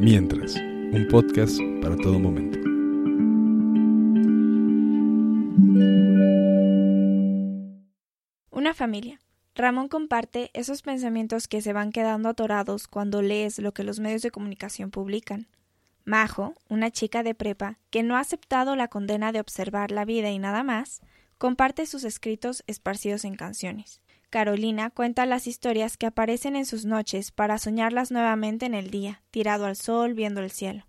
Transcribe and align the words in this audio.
Mientras, 0.00 0.54
un 0.54 1.08
podcast 1.10 1.58
para 1.82 1.96
todo 1.96 2.20
momento. 2.20 2.60
Una 8.52 8.74
familia. 8.74 9.18
Ramón 9.56 9.88
comparte 9.88 10.50
esos 10.54 10.82
pensamientos 10.82 11.48
que 11.48 11.60
se 11.62 11.72
van 11.72 11.90
quedando 11.90 12.28
atorados 12.28 12.86
cuando 12.86 13.22
lees 13.22 13.58
lo 13.58 13.74
que 13.74 13.82
los 13.82 13.98
medios 13.98 14.22
de 14.22 14.30
comunicación 14.30 14.92
publican. 14.92 15.48
Majo, 16.04 16.54
una 16.68 16.92
chica 16.92 17.24
de 17.24 17.34
prepa 17.34 17.80
que 17.90 18.04
no 18.04 18.16
ha 18.16 18.20
aceptado 18.20 18.76
la 18.76 18.86
condena 18.86 19.32
de 19.32 19.40
observar 19.40 19.90
la 19.90 20.04
vida 20.04 20.30
y 20.30 20.38
nada 20.38 20.62
más, 20.62 21.00
comparte 21.38 21.86
sus 21.86 22.04
escritos 22.04 22.62
esparcidos 22.68 23.24
en 23.24 23.34
canciones. 23.34 24.00
Carolina 24.30 24.90
cuenta 24.90 25.24
las 25.24 25.46
historias 25.46 25.96
que 25.96 26.06
aparecen 26.06 26.54
en 26.54 26.66
sus 26.66 26.84
noches 26.84 27.30
para 27.30 27.58
soñarlas 27.58 28.10
nuevamente 28.10 28.66
en 28.66 28.74
el 28.74 28.90
día, 28.90 29.22
tirado 29.30 29.64
al 29.64 29.76
sol 29.76 30.12
viendo 30.12 30.40
el 30.40 30.50
cielo. 30.50 30.86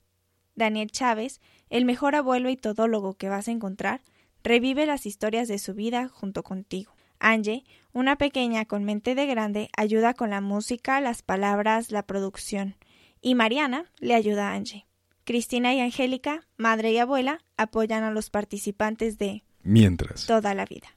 Daniel 0.56 0.92
Chávez, 0.92 1.40
el 1.70 1.86
mejor 1.86 2.16
abuelo 2.16 2.50
y 2.50 2.58
todólogo 2.58 3.14
que 3.14 3.30
vas 3.30 3.48
a 3.48 3.52
encontrar, 3.52 4.02
revive 4.44 4.86
las 4.86 5.06
historias 5.06 5.48
de 5.48 5.58
su 5.58 5.74
vida 5.74 6.10
junto 6.10 6.44
contigo. 6.44 6.94
Angie, 7.20 7.64
una 7.94 8.18
pequeña 8.18 8.66
con 8.66 8.84
mente 8.84 9.16
de 9.16 9.26
grande, 9.26 9.70
ayuda 9.78 10.14
con 10.14 10.30
la 10.30 10.42
música, 10.42 11.00
las 11.00 11.22
palabras, 11.22 11.92
la 11.92 12.04
producción. 12.04 12.76
Y 13.22 13.36
Mariana 13.36 13.92
le 14.00 14.16
ayuda 14.16 14.50
a 14.50 14.54
Angie. 14.54 14.86
Cristina 15.24 15.74
y 15.74 15.80
Angélica, 15.80 16.48
madre 16.58 16.92
y 16.92 16.98
abuela, 16.98 17.40
apoyan 17.56 18.04
a 18.04 18.12
los 18.12 18.30
participantes 18.30 19.18
de 19.18 19.44
Mientras. 19.64 20.26
toda 20.26 20.54
la 20.54 20.66
vida. 20.66 20.88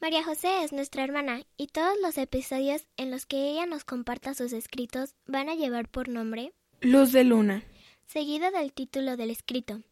María 0.00 0.24
José 0.24 0.64
es 0.64 0.72
nuestra 0.72 1.04
hermana 1.04 1.42
y 1.58 1.66
todos 1.66 1.94
los 2.00 2.16
episodios 2.16 2.86
en 2.96 3.10
los 3.10 3.26
que 3.26 3.50
ella 3.50 3.66
nos 3.66 3.84
comparta 3.84 4.32
sus 4.32 4.54
escritos 4.54 5.14
van 5.26 5.50
a 5.50 5.54
llevar 5.54 5.90
por 5.90 6.08
nombre 6.08 6.54
Luz 6.80 7.12
de 7.12 7.22
Luna. 7.22 7.62
seguido 8.06 8.50
del 8.50 8.72
título 8.72 9.18
del 9.18 9.28
escrito. 9.28 9.82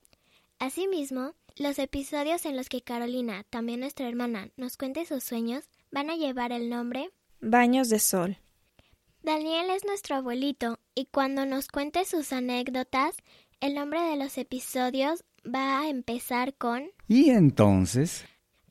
Asimismo, 0.59 1.35
los 1.57 1.79
episodios 1.79 2.47
en 2.47 2.57
los 2.57 2.71
que 2.71 2.81
Carolina, 2.81 3.45
también 3.51 3.81
nuestra 3.81 4.09
hermana, 4.09 4.49
nos 4.57 4.79
cuente 4.79 5.05
sus 5.05 5.25
sueños 5.25 5.69
van 5.91 6.09
a 6.09 6.17
llevar 6.17 6.53
el 6.53 6.71
nombre 6.71 7.11
Baños 7.41 7.91
de 7.91 7.99
sol. 7.99 8.39
Daniel 9.23 9.69
es 9.69 9.85
nuestro 9.85 10.17
abuelito 10.17 10.79
y 10.95 11.05
cuando 11.05 11.45
nos 11.45 11.69
cuente 11.69 12.07
sus 12.07 12.33
anécdotas, 12.33 13.15
el 13.61 13.75
nombre 13.75 14.01
de 14.01 14.17
los 14.17 14.39
episodios 14.39 15.23
va 15.45 15.81
a 15.81 15.91
empezar 15.91 16.55
con 16.55 16.91
Y 17.09 17.29
entonces, 17.29 18.25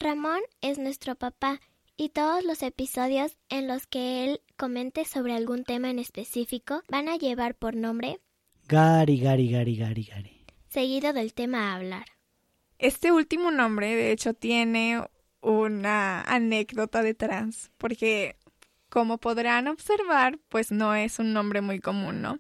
Ramón 0.08 0.40
es 0.62 0.78
nuestro 0.78 1.16
papá 1.16 1.60
y 1.98 2.08
todos 2.08 2.42
los 2.46 2.64
episodios 2.64 3.36
en 3.50 3.68
los 3.68 3.88
que 3.88 4.24
él 4.24 4.40
comente 4.56 5.04
sobre 5.04 5.34
algún 5.34 5.66
tema 5.66 5.90
en 5.90 6.00
específico 6.00 6.82
van 6.88 7.10
a 7.10 7.18
llevar 7.18 7.56
por 7.56 7.76
nombre 7.76 8.22
Gari, 8.70 9.20
Gari, 9.20 9.52
Gari, 9.52 9.76
Gari, 9.76 10.04
Gari. 10.06 10.46
seguido 10.70 11.12
del 11.12 11.34
tema 11.34 11.74
a 11.74 11.76
hablar. 11.76 12.06
Este 12.80 13.12
último 13.12 13.52
nombre, 13.52 13.98
de 13.98 14.14
hecho, 14.14 14.34
tiene 14.34 15.04
una 15.42 16.22
anécdota 16.22 17.04
detrás, 17.04 17.70
porque 17.78 18.38
como 18.88 19.18
podrán 19.18 19.68
observar, 19.68 20.40
pues 20.48 20.72
no 20.72 20.96
es 20.96 21.20
un 21.20 21.34
nombre 21.34 21.60
muy 21.60 21.82
común, 21.82 22.22
¿no? 22.22 22.40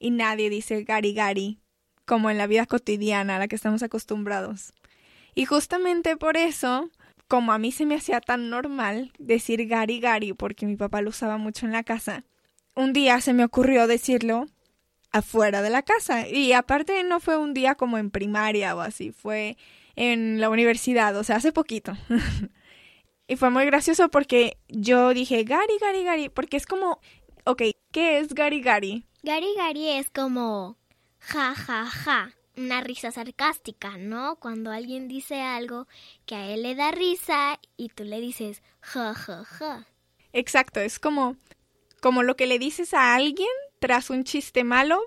Y 0.00 0.10
nadie 0.10 0.50
dice 0.50 0.82
Gari 0.82 1.14
Gari, 1.14 1.60
como 2.06 2.28
en 2.30 2.38
la 2.38 2.48
vida 2.48 2.66
cotidiana 2.66 3.36
a 3.36 3.38
la 3.38 3.46
que 3.46 3.54
estamos 3.54 3.84
acostumbrados. 3.84 4.74
Y 5.34 5.46
justamente 5.46 6.16
por 6.16 6.36
eso, 6.36 6.90
como 7.34 7.52
a 7.52 7.58
mí 7.58 7.72
se 7.72 7.84
me 7.84 7.96
hacía 7.96 8.20
tan 8.20 8.48
normal 8.48 9.10
decir 9.18 9.66
Gari 9.66 9.98
Gari, 9.98 10.34
porque 10.34 10.66
mi 10.66 10.76
papá 10.76 11.02
lo 11.02 11.10
usaba 11.10 11.36
mucho 11.36 11.66
en 11.66 11.72
la 11.72 11.82
casa, 11.82 12.22
un 12.76 12.92
día 12.92 13.20
se 13.20 13.32
me 13.32 13.44
ocurrió 13.44 13.88
decirlo 13.88 14.46
afuera 15.10 15.60
de 15.60 15.68
la 15.68 15.82
casa. 15.82 16.28
Y 16.28 16.52
aparte 16.52 17.02
no 17.02 17.18
fue 17.18 17.36
un 17.36 17.52
día 17.52 17.74
como 17.74 17.98
en 17.98 18.12
primaria 18.12 18.76
o 18.76 18.82
así, 18.82 19.10
fue 19.10 19.56
en 19.96 20.40
la 20.40 20.48
universidad, 20.48 21.16
o 21.16 21.24
sea, 21.24 21.34
hace 21.34 21.50
poquito. 21.50 21.94
y 23.26 23.34
fue 23.34 23.50
muy 23.50 23.64
gracioso 23.64 24.08
porque 24.10 24.56
yo 24.68 25.12
dije 25.12 25.42
Gari, 25.42 25.74
Gari, 25.80 26.04
Gari, 26.04 26.28
porque 26.28 26.56
es 26.56 26.66
como, 26.66 27.00
ok, 27.46 27.62
¿qué 27.90 28.20
es 28.20 28.32
Gari 28.32 28.60
Gari? 28.60 29.06
Gari 29.24 29.48
Gari 29.56 29.88
es 29.88 30.08
como 30.08 30.78
ja 31.18 31.52
ja 31.56 31.84
ja, 31.84 32.30
una 32.56 32.80
risa 32.80 33.10
sarcástica, 33.10 33.96
¿no? 33.98 34.36
Cuando 34.36 34.70
alguien 34.70 35.08
dice 35.08 35.40
algo 35.40 35.86
que 36.26 36.34
a 36.34 36.46
él 36.48 36.62
le 36.62 36.74
da 36.74 36.90
risa 36.90 37.58
y 37.76 37.88
tú 37.88 38.04
le 38.04 38.20
dices 38.20 38.62
ja 38.80 39.14
ja 39.14 39.44
ja. 39.44 39.86
Exacto, 40.32 40.80
es 40.80 40.98
como, 40.98 41.36
como 42.00 42.22
lo 42.22 42.36
que 42.36 42.46
le 42.46 42.58
dices 42.58 42.94
a 42.94 43.14
alguien 43.14 43.48
tras 43.78 44.10
un 44.10 44.24
chiste 44.24 44.64
malo 44.64 45.00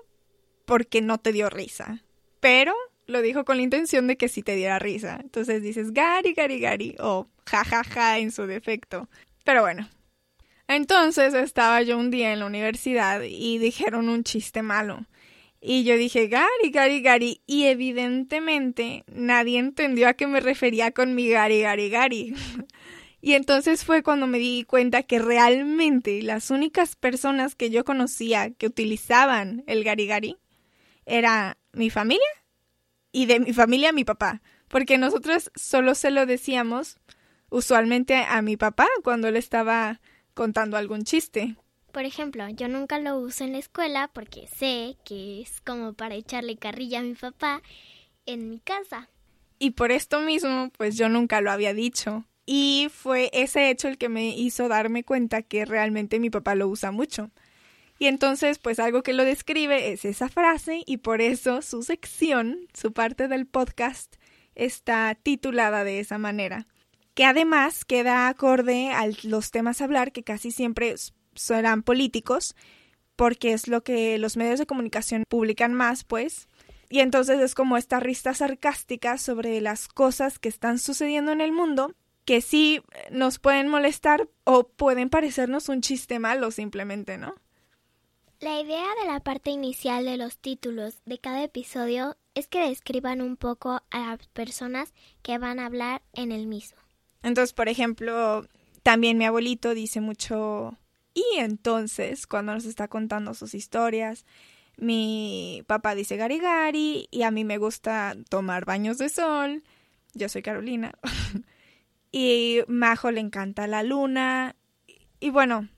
porque 0.64 1.00
no 1.00 1.18
te 1.18 1.32
dio 1.32 1.50
risa. 1.50 2.02
Pero 2.40 2.74
lo 3.06 3.22
dijo 3.22 3.44
con 3.44 3.56
la 3.56 3.62
intención 3.62 4.06
de 4.06 4.16
que 4.16 4.28
sí 4.28 4.42
te 4.42 4.54
diera 4.54 4.78
risa. 4.78 5.18
Entonces 5.20 5.62
dices 5.62 5.92
Gari, 5.92 6.34
Gari, 6.34 6.60
Gari 6.60 6.96
o 7.00 7.28
ja, 7.46 7.64
ja, 7.64 7.82
ja 7.82 8.18
en 8.18 8.30
su 8.30 8.46
defecto. 8.46 9.08
Pero 9.44 9.62
bueno. 9.62 9.88
Entonces 10.68 11.32
estaba 11.32 11.80
yo 11.80 11.96
un 11.96 12.10
día 12.10 12.32
en 12.32 12.40
la 12.40 12.46
universidad 12.46 13.22
y 13.22 13.56
dijeron 13.58 14.10
un 14.10 14.22
chiste 14.22 14.60
malo. 14.60 15.06
Y 15.60 15.84
yo 15.84 15.96
dije 15.96 16.28
Gari, 16.28 16.70
Gari, 16.70 17.00
Gari. 17.00 17.42
Y 17.46 17.64
evidentemente 17.64 19.04
nadie 19.06 19.58
entendió 19.58 20.08
a 20.08 20.14
qué 20.14 20.26
me 20.26 20.40
refería 20.40 20.92
con 20.92 21.14
mi 21.14 21.28
Gari, 21.28 21.62
Gari, 21.62 21.90
Gari. 21.90 22.34
Y 23.20 23.32
entonces 23.34 23.84
fue 23.84 24.02
cuando 24.02 24.26
me 24.26 24.38
di 24.38 24.64
cuenta 24.64 25.02
que 25.02 25.18
realmente 25.18 26.22
las 26.22 26.50
únicas 26.50 26.94
personas 26.94 27.54
que 27.56 27.70
yo 27.70 27.84
conocía 27.84 28.50
que 28.50 28.66
utilizaban 28.66 29.64
el 29.66 29.82
garigari 29.82 30.36
era 31.04 31.58
mi 31.72 31.90
familia 31.90 32.28
y 33.10 33.26
de 33.26 33.40
mi 33.40 33.52
familia 33.52 33.92
mi 33.92 34.04
papá, 34.04 34.40
porque 34.68 34.98
nosotros 34.98 35.50
solo 35.56 35.94
se 35.94 36.10
lo 36.10 36.26
decíamos 36.26 36.98
usualmente 37.50 38.16
a 38.16 38.40
mi 38.42 38.56
papá 38.56 38.86
cuando 39.02 39.30
le 39.30 39.38
estaba 39.38 40.00
contando 40.34 40.76
algún 40.76 41.02
chiste. 41.02 41.56
Por 41.92 42.04
ejemplo, 42.04 42.48
yo 42.50 42.68
nunca 42.68 42.98
lo 42.98 43.18
uso 43.18 43.44
en 43.44 43.52
la 43.52 43.58
escuela 43.58 44.10
porque 44.12 44.46
sé 44.46 44.96
que 45.04 45.40
es 45.40 45.60
como 45.62 45.94
para 45.94 46.14
echarle 46.14 46.56
carrilla 46.56 47.00
a 47.00 47.02
mi 47.02 47.14
papá 47.14 47.62
en 48.26 48.50
mi 48.50 48.60
casa. 48.60 49.08
Y 49.58 49.70
por 49.70 49.90
esto 49.90 50.20
mismo, 50.20 50.70
pues 50.76 50.96
yo 50.96 51.08
nunca 51.08 51.40
lo 51.40 51.50
había 51.50 51.74
dicho. 51.74 52.24
Y 52.46 52.88
fue 52.92 53.30
ese 53.32 53.70
hecho 53.70 53.88
el 53.88 53.98
que 53.98 54.08
me 54.08 54.28
hizo 54.28 54.68
darme 54.68 55.04
cuenta 55.04 55.42
que 55.42 55.64
realmente 55.64 56.20
mi 56.20 56.30
papá 56.30 56.54
lo 56.54 56.68
usa 56.68 56.92
mucho. 56.92 57.30
Y 57.98 58.06
entonces, 58.06 58.58
pues 58.58 58.78
algo 58.78 59.02
que 59.02 59.12
lo 59.12 59.24
describe 59.24 59.92
es 59.92 60.04
esa 60.04 60.28
frase 60.28 60.82
y 60.86 60.98
por 60.98 61.20
eso 61.20 61.62
su 61.62 61.82
sección, 61.82 62.68
su 62.72 62.92
parte 62.92 63.26
del 63.26 63.46
podcast, 63.46 64.16
está 64.54 65.16
titulada 65.20 65.84
de 65.84 66.00
esa 66.00 66.16
manera. 66.16 66.66
Que 67.14 67.24
además 67.24 67.84
queda 67.84 68.28
acorde 68.28 68.92
a 68.92 69.08
los 69.24 69.50
temas 69.50 69.80
a 69.80 69.84
hablar 69.84 70.12
que 70.12 70.22
casi 70.22 70.52
siempre 70.52 70.94
serán 71.38 71.82
políticos, 71.82 72.54
porque 73.16 73.52
es 73.52 73.68
lo 73.68 73.82
que 73.82 74.18
los 74.18 74.36
medios 74.36 74.58
de 74.58 74.66
comunicación 74.66 75.24
publican 75.28 75.74
más, 75.74 76.04
pues. 76.04 76.48
Y 76.90 77.00
entonces 77.00 77.40
es 77.40 77.54
como 77.54 77.76
esta 77.76 78.00
rista 78.00 78.34
sarcástica 78.34 79.18
sobre 79.18 79.60
las 79.60 79.88
cosas 79.88 80.38
que 80.38 80.48
están 80.48 80.78
sucediendo 80.78 81.32
en 81.32 81.40
el 81.40 81.52
mundo 81.52 81.94
que 82.28 82.42
sí 82.42 82.82
nos 83.10 83.38
pueden 83.38 83.68
molestar 83.68 84.28
o 84.44 84.68
pueden 84.68 85.08
parecernos 85.08 85.70
un 85.70 85.80
chiste 85.80 86.18
malo 86.18 86.50
simplemente, 86.50 87.16
¿no? 87.16 87.34
La 88.40 88.60
idea 88.60 88.84
de 89.00 89.08
la 89.10 89.20
parte 89.20 89.50
inicial 89.50 90.04
de 90.04 90.18
los 90.18 90.36
títulos 90.36 90.98
de 91.06 91.18
cada 91.18 91.42
episodio 91.42 92.18
es 92.34 92.46
que 92.46 92.68
describan 92.68 93.22
un 93.22 93.38
poco 93.38 93.82
a 93.90 93.98
las 94.10 94.26
personas 94.28 94.92
que 95.22 95.38
van 95.38 95.58
a 95.58 95.64
hablar 95.64 96.02
en 96.12 96.30
el 96.30 96.46
mismo. 96.46 96.78
Entonces, 97.22 97.54
por 97.54 97.70
ejemplo, 97.70 98.46
también 98.82 99.16
mi 99.16 99.24
abuelito 99.24 99.72
dice 99.72 100.02
mucho 100.02 100.76
y 101.34 101.38
entonces 101.38 102.26
cuando 102.26 102.54
nos 102.54 102.64
está 102.64 102.88
contando 102.88 103.34
sus 103.34 103.54
historias, 103.54 104.24
mi 104.76 105.64
papá 105.66 105.94
dice 105.94 106.16
gari 106.16 106.38
gari 106.38 107.08
y 107.10 107.22
a 107.22 107.30
mí 107.30 107.44
me 107.44 107.58
gusta 107.58 108.16
tomar 108.28 108.64
baños 108.64 108.98
de 108.98 109.08
sol. 109.08 109.62
Yo 110.14 110.28
soy 110.28 110.42
Carolina. 110.42 110.92
y 112.12 112.60
Majo 112.68 113.10
le 113.10 113.20
encanta 113.20 113.66
la 113.66 113.82
luna. 113.82 114.54
Y 115.20 115.30
bueno, 115.30 115.68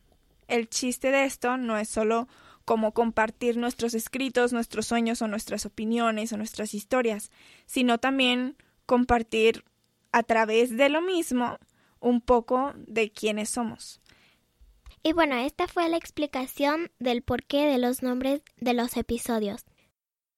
el 0.49 0.69
chiste 0.69 1.11
de 1.11 1.25
esto 1.25 1.57
no 1.57 1.79
es 1.79 1.89
solo 1.89 2.29
como 2.65 2.93
compartir 2.93 3.57
nuestros 3.57 3.95
escritos, 3.95 4.53
nuestros 4.53 4.87
sueños 4.87 5.23
o 5.23 5.29
nuestras 5.29 5.67
opiniones 5.67 6.33
o 6.33 6.37
nuestras 6.37 6.75
historias, 6.75 7.31
sino 7.67 7.99
también 7.99 8.57
compartir 8.87 9.65
a 10.13 10.23
través 10.23 10.77
de 10.77 10.89
lo 10.89 11.01
mismo 11.01 11.59
un 12.01 12.21
poco 12.21 12.73
de 12.77 13.11
quiénes 13.11 13.51
somos. 13.51 14.01
Y 15.03 15.13
bueno, 15.13 15.37
esta 15.37 15.67
fue 15.67 15.89
la 15.89 15.97
explicación 15.97 16.91
del 16.99 17.23
porqué 17.23 17.67
de 17.67 17.79
los 17.79 18.03
nombres 18.03 18.43
de 18.59 18.75
los 18.75 18.97
episodios. 18.97 19.65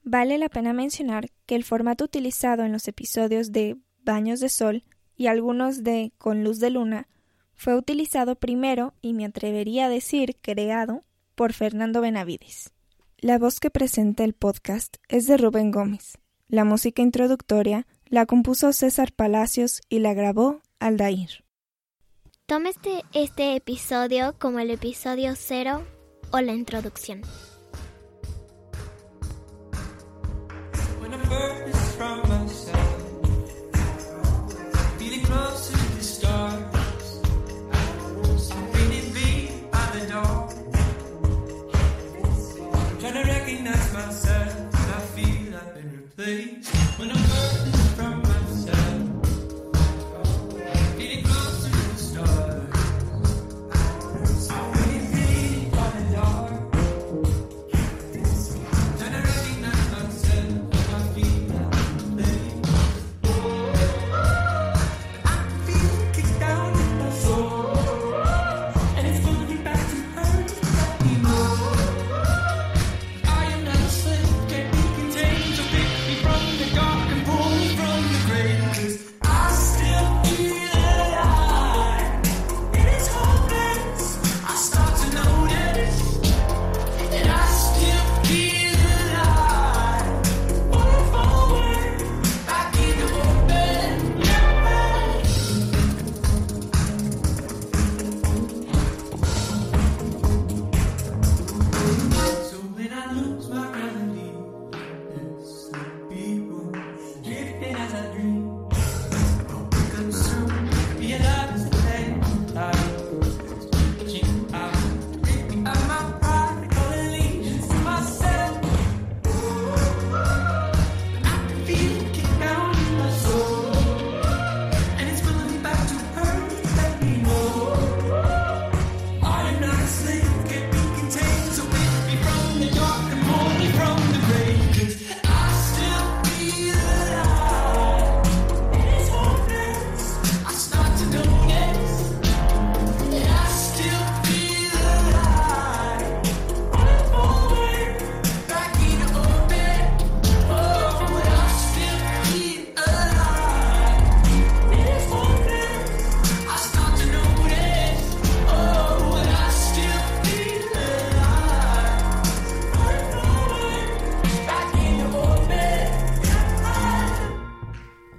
Vale 0.04 0.38
la 0.38 0.48
pena 0.48 0.72
mencionar 0.72 1.30
que 1.46 1.54
el 1.54 1.64
formato 1.64 2.04
utilizado 2.04 2.64
en 2.64 2.72
los 2.72 2.88
episodios 2.88 3.52
de 3.52 3.76
Baños 4.04 4.40
de 4.40 4.48
Sol 4.48 4.84
y 5.16 5.26
algunos 5.26 5.84
de 5.84 6.12
Con 6.18 6.44
Luz 6.44 6.58
de 6.58 6.70
Luna 6.70 7.08
fue 7.54 7.76
utilizado 7.76 8.36
primero 8.36 8.94
y 9.00 9.14
me 9.14 9.24
atrevería 9.24 9.86
a 9.86 9.88
decir 9.88 10.36
creado 10.40 11.04
por 11.34 11.52
Fernando 11.52 12.00
Benavides. 12.00 12.72
La 13.18 13.38
voz 13.38 13.60
que 13.60 13.70
presenta 13.70 14.24
el 14.24 14.32
podcast 14.32 14.96
es 15.08 15.26
de 15.26 15.36
Rubén 15.36 15.70
Gómez. 15.70 16.18
La 16.48 16.64
música 16.64 17.02
introductoria 17.02 17.86
la 18.06 18.26
compuso 18.26 18.72
César 18.72 19.12
Palacios 19.12 19.80
y 19.88 20.00
la 20.00 20.12
grabó 20.12 20.60
Aldair. 20.80 21.41
Toma 22.46 22.68
este, 22.70 23.04
este 23.14 23.56
episodio 23.56 24.34
como 24.38 24.58
el 24.58 24.70
episodio 24.70 25.34
cero 25.36 25.84
o 26.32 26.40
la 26.40 26.52
introducción. 26.52 27.22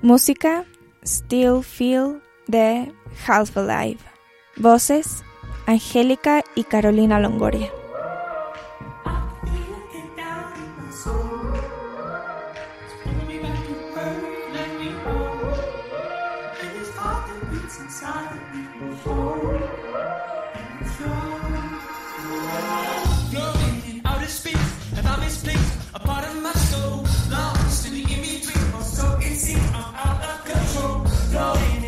Música 0.03 0.65
Still 1.05 1.63
Feel 1.63 2.21
de 2.47 2.93
Half 3.25 3.55
Alive. 3.55 3.99
Voces 4.57 5.23
Angélica 5.65 6.43
y 6.55 6.65
Carolina 6.65 7.21
Longoria. 7.21 7.71
A 25.95 25.99
part 25.99 26.25
of 26.27 26.41
my 26.41 26.51
soul 26.53 27.03
lost 27.29 27.85
in 27.85 27.93
the 27.93 27.99
in 28.01 28.21
between, 28.21 28.73
or 28.73 28.81
so 28.81 29.17
it 29.21 29.35
seems. 29.35 29.92
control. 30.45 31.05
Don't 31.31 31.82